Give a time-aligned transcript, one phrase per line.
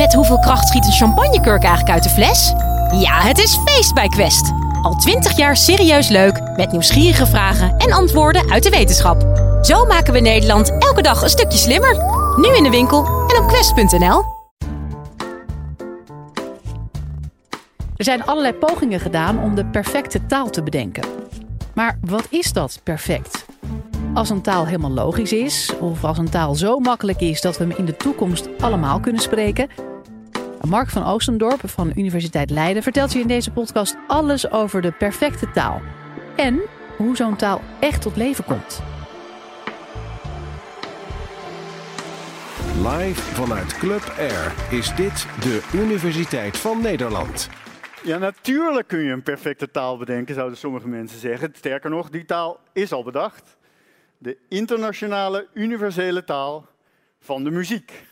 [0.00, 2.52] Met hoeveel kracht schiet een champagnekurk eigenlijk uit de fles?
[3.00, 4.52] Ja, het is feest bij Quest.
[4.82, 9.22] Al twintig jaar serieus leuk, met nieuwsgierige vragen en antwoorden uit de wetenschap.
[9.62, 11.96] Zo maken we Nederland elke dag een stukje slimmer.
[12.36, 14.22] Nu in de winkel en op quest.nl.
[17.96, 21.04] Er zijn allerlei pogingen gedaan om de perfecte taal te bedenken.
[21.74, 23.44] Maar wat is dat perfect?
[24.14, 27.64] Als een taal helemaal logisch is, of als een taal zo makkelijk is dat we
[27.64, 29.89] hem in de toekomst allemaal kunnen spreken.
[30.68, 34.92] Mark van Oostendorp van de Universiteit Leiden vertelt je in deze podcast alles over de
[34.92, 35.80] perfecte taal.
[36.36, 36.60] En
[36.96, 38.82] hoe zo'n taal echt tot leven komt.
[42.76, 47.48] Live vanuit Club Air is dit de Universiteit van Nederland.
[48.02, 51.52] Ja, natuurlijk kun je een perfecte taal bedenken, zouden sommige mensen zeggen.
[51.54, 53.56] Sterker nog, die taal is al bedacht.
[54.18, 56.66] De internationale universele taal
[57.20, 58.08] van de muziek.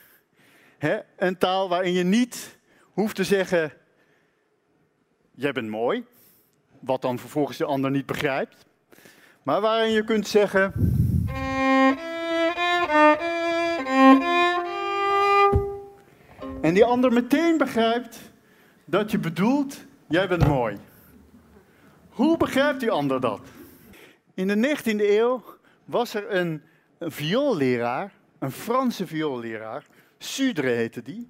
[1.17, 3.73] Een taal waarin je niet hoeft te zeggen:
[5.31, 6.05] Jij bent mooi,
[6.81, 8.67] wat dan vervolgens de ander niet begrijpt.
[9.43, 10.73] Maar waarin je kunt zeggen.
[16.61, 18.19] En die ander meteen begrijpt
[18.85, 20.79] dat je bedoelt, jij bent mooi.
[22.09, 23.41] Hoe begrijpt die ander dat?
[24.35, 25.45] In de 19e eeuw
[25.85, 26.63] was er een,
[26.99, 29.85] een vioolleraar, een Franse vioolleraar,
[30.19, 31.29] Sudre heette die,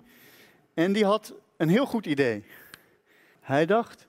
[0.74, 2.44] en die had een heel goed idee.
[3.40, 4.06] Hij dacht,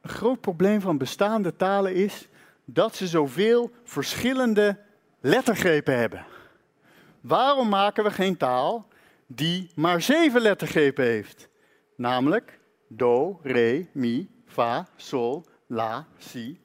[0.00, 2.28] een groot probleem van bestaande talen is
[2.64, 4.78] dat ze zoveel verschillende
[5.20, 6.24] lettergrepen hebben.
[7.20, 8.88] Waarom maken we geen taal
[9.26, 11.48] die maar zeven lettergrepen heeft?
[11.96, 16.60] Namelijk do, re, mi, fa, sol, la, si.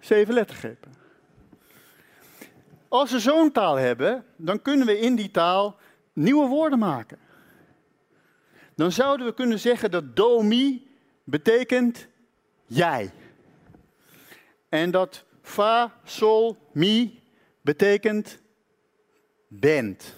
[0.00, 0.94] Zeven lettergrepen.
[2.88, 5.76] Als we zo'n taal hebben, dan kunnen we in die taal
[6.16, 7.18] nieuwe woorden maken.
[8.74, 10.90] Dan zouden we kunnen zeggen dat do, mi
[11.24, 12.06] betekent
[12.66, 13.10] jij.
[14.68, 17.22] En dat fa, sol, mi
[17.60, 18.40] betekent
[19.48, 20.16] bent.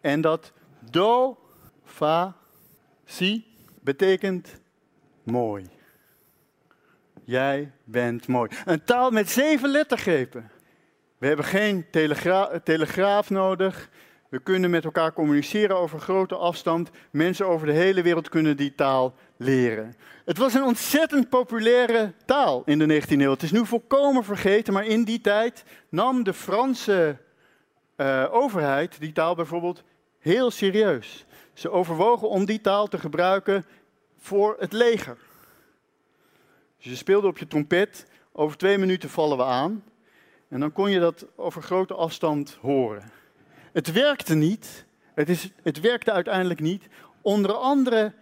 [0.00, 0.52] En dat
[0.90, 1.38] do,
[1.84, 2.36] fa,
[3.04, 4.60] si betekent
[5.22, 5.66] mooi.
[7.24, 8.50] Jij bent mooi.
[8.64, 10.50] Een taal met zeven lettergrepen.
[11.18, 13.90] We hebben geen telegra telegraaf nodig.
[14.28, 16.90] We kunnen met elkaar communiceren over grote afstand.
[17.10, 19.94] Mensen over de hele wereld kunnen die taal leren.
[20.24, 23.30] Het was een ontzettend populaire taal in de 19e eeuw.
[23.30, 27.18] Het is nu volkomen vergeten, maar in die tijd nam de Franse
[27.96, 29.82] uh, overheid die taal bijvoorbeeld
[30.18, 31.24] heel serieus.
[31.52, 33.64] Ze overwogen om die taal te gebruiken
[34.18, 35.16] voor het leger.
[36.76, 39.84] Dus je speelde op je trompet, over twee minuten vallen we aan.
[40.48, 43.17] En dan kon je dat over grote afstand horen.
[43.72, 44.86] Het werkte niet.
[45.14, 46.86] Het, is, het werkte uiteindelijk niet.
[47.22, 48.12] Onder andere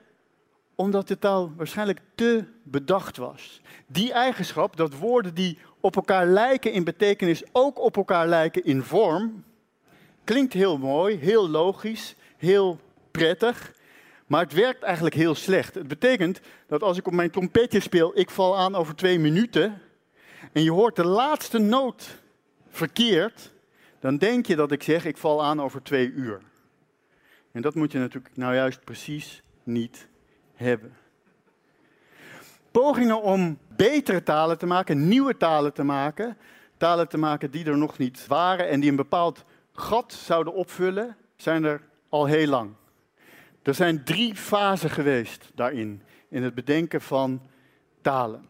[0.77, 3.61] omdat de taal waarschijnlijk te bedacht was.
[3.87, 8.83] Die eigenschap, dat woorden die op elkaar lijken in betekenis ook op elkaar lijken in
[8.83, 9.45] vorm,
[10.25, 12.79] klinkt heel mooi, heel logisch, heel
[13.11, 13.73] prettig.
[14.27, 15.75] Maar het werkt eigenlijk heel slecht.
[15.75, 19.83] Het betekent dat als ik op mijn trompetje speel, ik val aan over twee minuten.
[20.53, 22.23] En je hoort de laatste noot
[22.69, 23.53] verkeerd,
[24.07, 26.41] dan denk je dat ik zeg, ik val aan over twee uur.
[27.53, 30.09] En dat moet je natuurlijk nou juist precies niet
[30.55, 30.97] hebben.
[32.71, 36.37] Pogingen om betere talen te maken, nieuwe talen te maken,
[36.77, 41.17] talen te maken die er nog niet waren en die een bepaald gat zouden opvullen,
[41.37, 42.75] zijn er al heel lang.
[43.63, 47.41] Er zijn drie fasen geweest daarin, in het bedenken van
[48.01, 48.49] talen.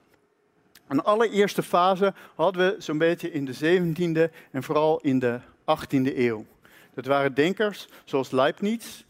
[0.88, 6.16] Een allereerste fase hadden we zo'n beetje in de 17e en vooral in de 18e
[6.16, 6.47] eeuw.
[6.94, 9.02] Dat waren denkers zoals Leibniz,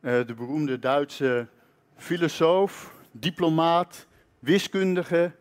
[0.00, 1.46] eh, de beroemde Duitse
[1.96, 4.06] filosoof, diplomaat,
[4.38, 5.32] wiskundige,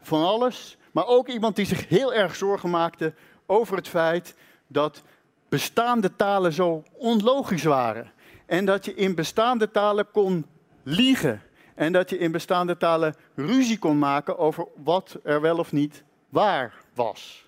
[0.00, 0.76] van alles.
[0.92, 3.14] Maar ook iemand die zich heel erg zorgen maakte
[3.46, 4.34] over het feit
[4.66, 5.02] dat
[5.48, 8.12] bestaande talen zo onlogisch waren.
[8.46, 10.46] En dat je in bestaande talen kon
[10.82, 11.42] liegen.
[11.74, 16.04] En dat je in bestaande talen ruzie kon maken over wat er wel of niet
[16.28, 17.46] waar was.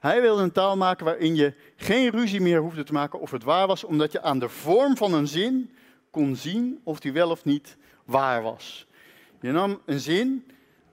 [0.00, 3.42] Hij wilde een taal maken waarin je geen ruzie meer hoefde te maken of het
[3.42, 5.70] waar was, omdat je aan de vorm van een zin
[6.10, 8.86] kon zien of die wel of niet waar was.
[9.40, 10.46] Je nam een zin,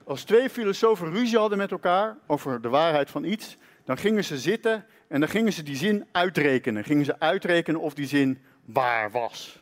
[0.04, 4.38] als twee filosofen ruzie hadden met elkaar over de waarheid van iets, dan gingen ze
[4.38, 6.84] zitten en dan gingen ze die zin uitrekenen.
[6.84, 9.59] Gingen ze uitrekenen of die zin waar was.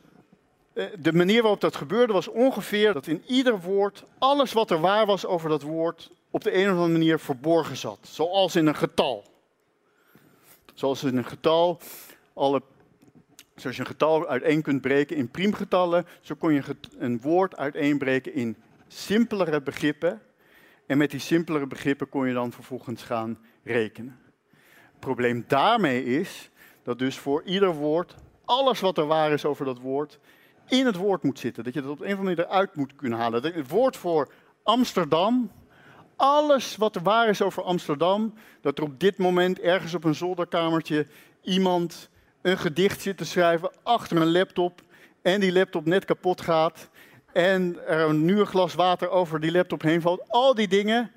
[0.78, 4.80] Eh, de manier waarop dat gebeurde was ongeveer dat in ieder woord alles wat er
[4.80, 7.98] waar was over dat woord op de een of andere manier verborgen zat.
[8.02, 9.25] Zoals in een getal.
[10.75, 11.78] Zoals in een getal
[12.34, 12.62] alle
[13.54, 16.62] Zoals je een getal uiteen kunt breken in priemgetallen, zo kon je
[16.98, 18.56] een woord uiteenbreken in
[18.88, 20.22] simpelere begrippen.
[20.86, 24.20] En met die simpelere begrippen kon je dan vervolgens gaan rekenen.
[24.90, 26.50] Het probleem daarmee is
[26.82, 28.14] dat dus voor ieder woord
[28.44, 30.19] alles wat er waar is over dat woord
[30.69, 31.65] in het woord moet zitten.
[31.65, 33.43] Dat je dat op een of andere manier eruit moet kunnen halen.
[33.43, 34.32] Het woord voor
[34.62, 35.50] Amsterdam,
[36.17, 40.15] alles wat er waar is over Amsterdam, dat er op dit moment ergens op een
[40.15, 41.06] zolderkamertje
[41.43, 42.09] iemand
[42.43, 44.81] een gedicht zit te schrijven achter een laptop
[45.23, 46.88] en die laptop net kapot gaat
[47.32, 50.29] en er een nieuw glas water over die laptop heen valt.
[50.29, 51.11] Al die dingen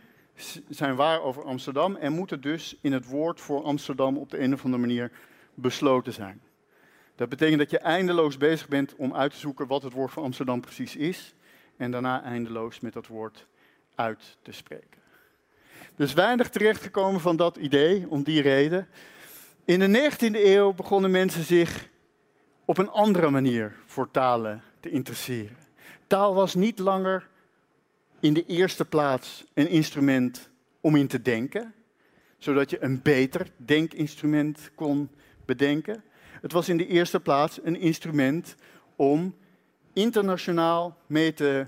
[0.69, 4.53] zijn waar over Amsterdam en moeten dus in het woord voor Amsterdam op de een
[4.53, 5.11] of andere manier
[5.53, 6.41] besloten zijn.
[7.15, 10.23] Dat betekent dat je eindeloos bezig bent om uit te zoeken wat het woord voor
[10.23, 11.33] Amsterdam precies is
[11.77, 13.47] en daarna eindeloos met dat woord
[13.95, 14.99] uit te spreken.
[15.95, 18.87] Dus weinig terechtgekomen van dat idee om die reden.
[19.65, 21.89] In de 19e eeuw begonnen mensen zich
[22.65, 25.57] op een andere manier voor talen te interesseren.
[26.07, 27.27] Taal was niet langer
[28.19, 30.49] in de eerste plaats een instrument
[30.81, 31.73] om in te denken,
[32.37, 35.09] zodat je een beter denkinstrument kon
[35.45, 36.03] bedenken.
[36.41, 38.55] Het was in de eerste plaats een instrument
[38.95, 39.35] om
[39.93, 41.65] internationaal mee te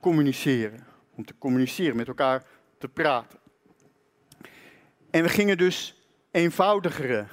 [0.00, 0.86] communiceren.
[1.14, 2.44] Om te communiceren, met elkaar
[2.78, 3.38] te praten.
[5.10, 5.94] En we gingen dus
[6.30, 7.26] eenvoudigere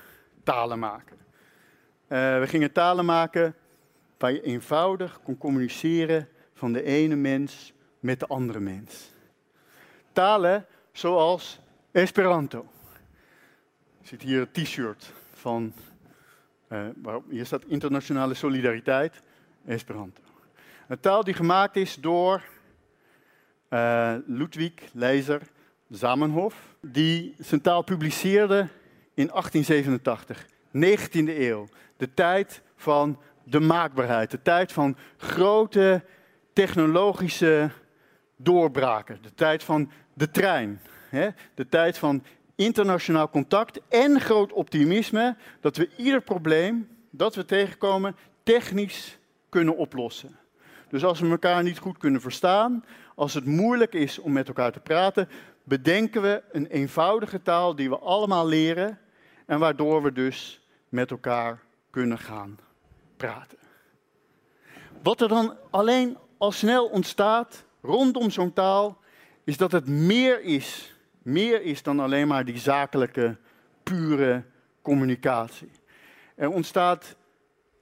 [0.43, 1.17] talen maken.
[1.17, 3.55] Uh, we gingen talen maken
[4.17, 9.11] waar je eenvoudig kon communiceren van de ene mens met de andere mens.
[10.11, 11.59] Talen zoals
[11.91, 12.65] Esperanto.
[14.01, 15.73] Er zit hier een t-shirt van,
[16.95, 19.21] waarop, hier staat internationale solidariteit,
[19.65, 20.21] Esperanto.
[20.87, 22.43] Een taal die gemaakt is door
[23.69, 25.41] uh, Ludwig Leiser
[25.89, 28.67] Zamenhof, die zijn taal publiceerde
[29.13, 31.67] in 1887, 19e eeuw.
[31.97, 36.03] De tijd van de maakbaarheid, de tijd van grote
[36.53, 37.69] technologische
[38.35, 41.29] doorbraken, de tijd van de trein, hè?
[41.53, 42.23] de tijd van
[42.57, 49.17] internationaal contact en groot optimisme dat we ieder probleem dat we tegenkomen technisch
[49.49, 50.37] kunnen oplossen.
[50.89, 54.71] Dus als we elkaar niet goed kunnen verstaan, als het moeilijk is om met elkaar
[54.71, 55.29] te praten,
[55.63, 58.99] bedenken we een eenvoudige taal die we allemaal leren
[59.45, 62.59] en waardoor we dus met elkaar kunnen gaan
[63.17, 63.57] praten.
[65.03, 68.97] Wat er dan alleen al snel ontstaat rondom zo'n taal,
[69.43, 70.95] is dat het meer is,
[71.27, 73.37] meer is dan alleen maar die zakelijke,
[73.83, 74.43] pure
[74.81, 75.71] communicatie.
[76.35, 77.15] Er ontstaat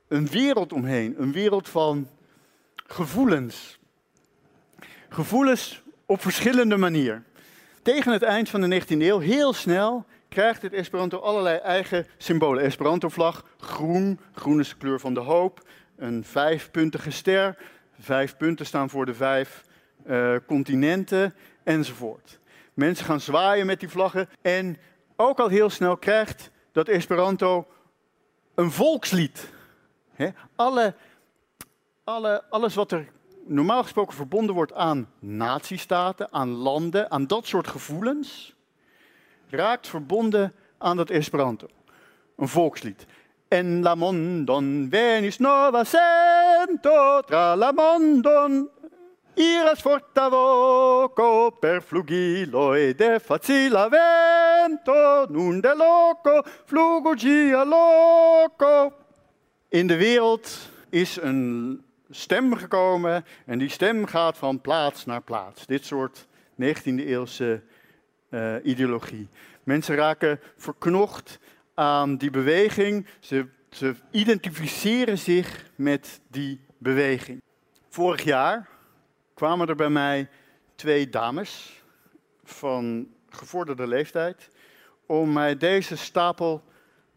[0.07, 2.07] een wereld omheen, een wereld van
[2.75, 3.79] gevoelens.
[5.09, 7.25] Gevoelens op verschillende manieren.
[7.81, 12.63] Tegen het eind van de 19e eeuw, heel snel, krijgt het Esperanto allerlei eigen symbolen.
[12.63, 17.57] Esperanto-vlag, groen, groen is de kleur van de hoop, een vijfpuntige ster.
[17.99, 19.63] Vijf punten staan voor de vijf
[20.07, 21.33] uh, continenten
[21.63, 22.39] enzovoort.
[22.75, 24.77] Mensen gaan zwaaien met die vlaggen en
[25.15, 27.67] ook al heel snel krijgt dat Esperanto
[28.55, 29.49] een volkslied.
[30.55, 30.95] alle,
[32.03, 33.07] alle, alles wat er
[33.45, 38.55] normaal gesproken verbonden wordt aan nazistaten, aan landen, aan dat soort gevoelens,
[39.49, 41.67] raakt verbonden aan dat Esperanto.
[42.37, 43.05] Een volkslied.
[43.47, 48.69] En la mondon venis nova sento tra la mondon
[49.35, 58.93] iras forta voco per flugilo de facila vento nun de loco flugugia loco.
[59.69, 65.65] In de wereld is een stem gekomen en die stem gaat van plaats naar plaats.
[65.65, 66.25] Dit soort
[66.61, 67.61] 19e-eeuwse
[68.29, 69.27] uh, ideologie.
[69.63, 71.39] Mensen raken verknocht
[71.73, 73.07] aan die beweging.
[73.19, 77.41] Ze, ze identificeren zich met die beweging.
[77.89, 78.73] Vorig jaar
[79.35, 80.29] kwamen er bij mij
[80.75, 81.81] twee dames
[82.43, 84.49] van gevorderde leeftijd
[85.05, 86.63] om mij deze stapel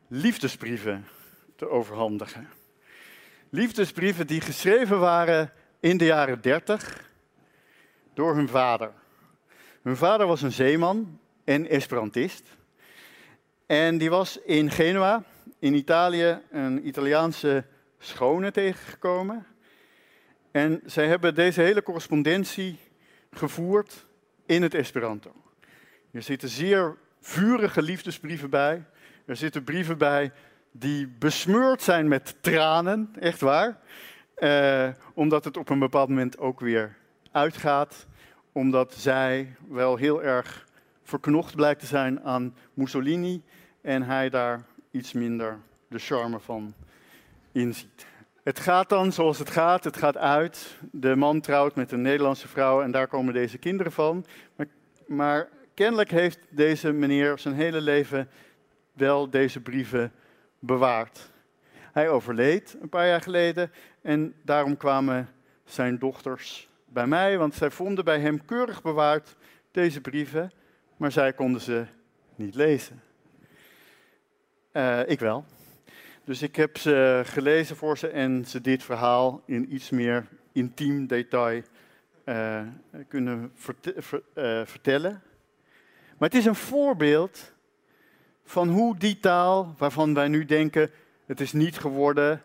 [0.08, 1.06] liefdesbrieven
[1.56, 2.48] te overhandigen.
[3.50, 7.10] Liefdesbrieven die geschreven waren in de jaren 30
[8.14, 8.92] door hun vader.
[9.82, 12.56] Hun vader was een zeeman en esperantist.
[13.66, 15.24] En die was in Genua,
[15.58, 17.64] in Italië, een Italiaanse
[17.98, 19.46] schone tegengekomen.
[20.50, 22.78] En zij hebben deze hele correspondentie
[23.30, 24.06] gevoerd
[24.46, 25.32] in het Esperanto.
[26.10, 28.84] Er zitten zeer vurige liefdesbrieven bij.
[29.24, 30.32] Er zitten brieven bij
[30.72, 33.78] die besmeurd zijn met tranen, echt waar.
[34.34, 36.96] Eh, omdat het op een bepaald moment ook weer
[37.32, 38.06] uitgaat.
[38.52, 40.66] Omdat zij wel heel erg
[41.02, 43.42] verknocht blijkt te zijn aan Mussolini
[43.80, 46.74] en hij daar iets minder de charme van
[47.52, 48.06] inziet.
[48.48, 50.76] Het gaat dan zoals het gaat, het gaat uit.
[50.90, 54.26] De man trouwt met een Nederlandse vrouw en daar komen deze kinderen van.
[55.06, 58.28] Maar, kennelijk heeft deze meneer zijn hele leven
[58.92, 60.12] wel deze brieven
[60.58, 61.30] bewaard.
[61.92, 63.70] Hij overleed een paar jaar geleden
[64.02, 65.28] en daarom kwamen
[65.64, 69.36] zijn dochters bij mij, want zij vonden bij hem keurig bewaard
[69.70, 70.52] deze brieven,
[70.96, 71.86] maar zij konden ze
[72.34, 73.02] niet lezen.
[74.72, 75.44] Uh, ik wel.
[76.28, 81.06] Dus ik heb ze gelezen voor ze en ze dit verhaal in iets meer intiem
[81.06, 81.62] detail
[82.24, 82.60] uh,
[83.08, 83.52] kunnen
[84.34, 85.22] uh, vertellen.
[86.18, 87.52] Maar het is een voorbeeld
[88.44, 90.90] van hoe die taal, waarvan wij nu denken
[91.26, 92.42] het is niet geworden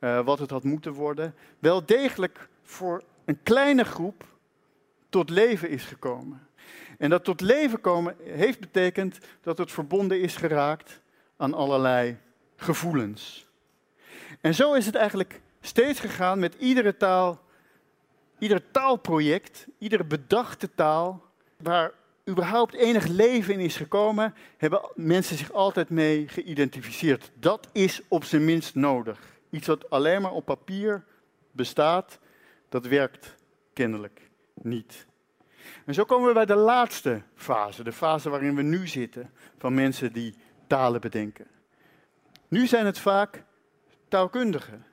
[0.00, 4.24] uh, wat het had moeten worden, wel degelijk voor een kleine groep
[5.08, 6.46] tot leven is gekomen.
[6.98, 11.00] En dat tot leven komen heeft betekend dat het verbonden is geraakt
[11.36, 12.16] aan allerlei
[12.60, 13.46] gevoelens.
[14.40, 17.40] En zo is het eigenlijk steeds gegaan met iedere taal,
[18.38, 21.24] ieder taalproject, iedere bedachte taal,
[21.56, 21.92] waar
[22.28, 27.30] überhaupt enig leven in is gekomen, hebben mensen zich altijd mee geïdentificeerd.
[27.34, 29.18] Dat is op zijn minst nodig.
[29.50, 31.04] Iets wat alleen maar op papier
[31.52, 32.18] bestaat,
[32.68, 33.34] dat werkt
[33.72, 35.06] kennelijk niet.
[35.86, 39.74] En zo komen we bij de laatste fase, de fase waarin we nu zitten, van
[39.74, 40.34] mensen die
[40.66, 41.46] talen bedenken.
[42.50, 43.44] Nu zijn het vaak
[44.08, 44.86] taalkundigen,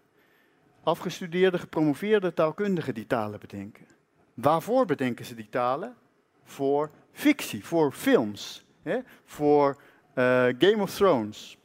[0.83, 3.87] afgestudeerde, gepromoveerde taalkundigen die talen bedenken.
[4.33, 5.95] Waarvoor bedenken ze die talen?
[6.43, 8.99] Voor fictie, voor films, hè?
[9.25, 9.81] voor
[10.15, 11.57] uh, Game of Thrones.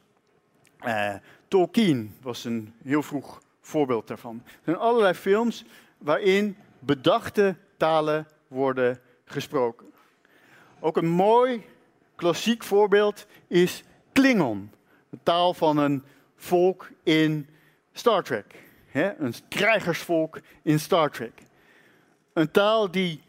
[0.85, 1.13] Uh,
[1.47, 4.41] Tolkien was een heel vroeg voorbeeld daarvan.
[4.45, 5.65] Er zijn allerlei films
[5.97, 9.87] waarin bedachte talen worden gesproken.
[10.79, 11.65] Ook een mooi
[12.15, 14.71] klassiek voorbeeld is Klingon,
[15.13, 16.03] de taal van een
[16.35, 17.47] volk in
[17.91, 18.45] Star Trek.
[18.93, 21.41] Een krijgersvolk in Star Trek.
[22.33, 23.21] Een taal die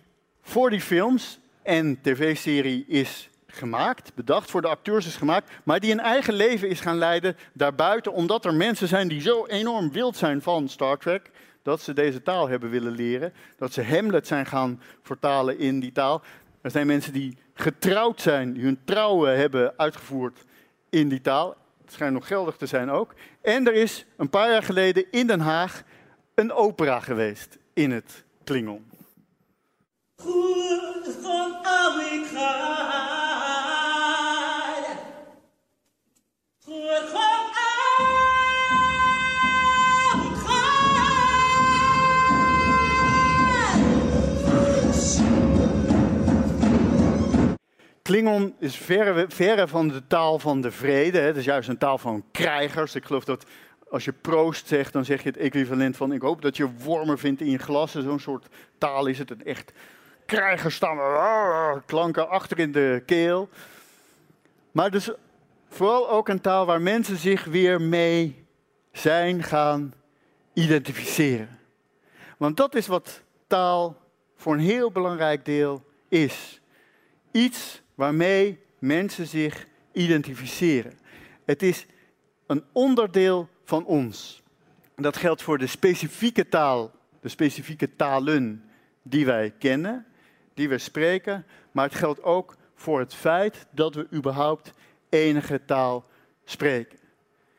[0.43, 5.93] voor die films en tv-serie is gemaakt, bedacht, voor de acteurs is gemaakt, maar die
[5.93, 10.17] een eigen leven is gaan leiden daarbuiten, omdat er mensen zijn die zo enorm wild
[10.17, 11.31] zijn van Star Trek,
[11.63, 15.93] dat ze deze taal hebben willen leren, dat ze Hamlet zijn gaan vertalen in die
[15.93, 16.23] taal.
[16.61, 20.45] Er zijn mensen die getrouwd zijn, die hun trouwen hebben uitgevoerd
[20.91, 21.63] in die taal.
[21.85, 23.15] Het schijnt nog geldig te zijn ook.
[23.43, 25.83] En er is een paar jaar geleden in Den Haag
[26.35, 28.85] een opera geweest in het Klingon.
[48.15, 51.19] Klingon is verre, van de taal van de vrede.
[51.19, 51.27] Hè.
[51.27, 52.95] Het is juist een taal van krijgers.
[52.95, 53.45] Ik geloof dat
[53.91, 57.19] als je proost zegt, dan zeg je het equivalent van ik hoop dat je wormen
[57.19, 57.93] vindt in je glas.
[57.93, 58.47] Zo'n soort
[58.79, 59.31] taal is het.
[59.31, 59.73] Een echt
[60.27, 63.49] krijgerstammen, ah, klanken achter in de keel.
[64.73, 65.11] Maar dus
[65.69, 68.47] vooral ook een taal waar mensen zich weer mee
[68.93, 69.95] zijn gaan
[70.53, 71.59] identificeren.
[72.37, 73.97] Want dat is wat taal
[74.37, 76.61] voor een heel belangrijk deel is.
[77.31, 80.93] Iets waarmee mensen zich identificeren.
[81.45, 81.87] Het is
[82.47, 84.43] een onderdeel van ons.
[84.97, 88.65] Dat geldt voor de specifieke taal, de specifieke talen
[89.03, 90.07] die wij kennen,
[90.55, 94.73] die we spreken, maar het geldt ook voor het feit dat we überhaupt
[95.09, 96.05] enige taal
[96.45, 96.99] spreken.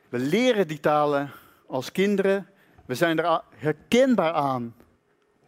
[0.08, 1.30] We leren die talen
[1.66, 2.46] als kinderen,
[2.86, 4.74] we zijn er herkenbaar aan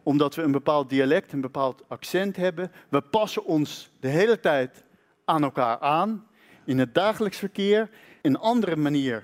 [0.03, 2.71] omdat we een bepaald dialect, een bepaald accent hebben.
[2.89, 4.83] We passen ons de hele tijd
[5.25, 6.27] aan elkaar aan.
[6.65, 7.89] In het dagelijks verkeer,
[8.21, 9.23] in een andere manier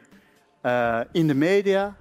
[0.66, 1.96] uh, in de media.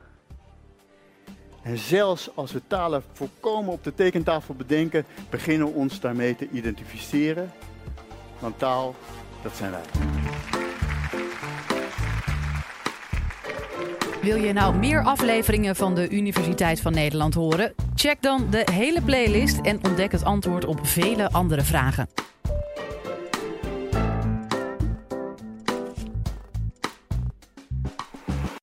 [1.63, 6.49] En zelfs als we talen volkomen op de tekentafel bedenken, beginnen we ons daarmee te
[6.51, 7.53] identificeren.
[8.39, 8.95] Want taal,
[9.43, 9.83] dat zijn wij.
[14.23, 17.75] Wil je nou meer afleveringen van de Universiteit van Nederland horen?
[17.95, 22.09] Check dan de hele playlist en ontdek het antwoord op vele andere vragen.